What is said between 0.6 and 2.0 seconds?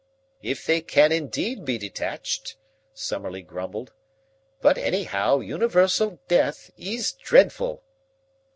they can indeed be